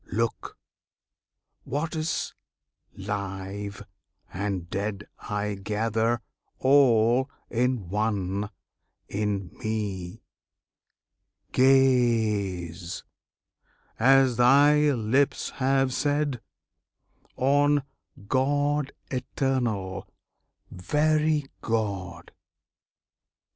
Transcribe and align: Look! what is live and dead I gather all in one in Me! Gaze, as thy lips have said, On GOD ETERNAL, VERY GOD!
Look! 0.11 0.57
what 1.63 1.95
is 1.95 2.33
live 2.93 3.83
and 4.33 4.67
dead 4.67 5.05
I 5.19 5.53
gather 5.63 6.21
all 6.57 7.29
in 7.51 7.87
one 7.87 8.49
in 9.07 9.51
Me! 9.59 10.23
Gaze, 11.51 13.03
as 13.99 14.37
thy 14.37 14.91
lips 14.91 15.51
have 15.61 15.93
said, 15.93 16.41
On 17.35 17.83
GOD 18.27 18.93
ETERNAL, 19.11 20.07
VERY 20.71 21.45
GOD! 21.61 22.31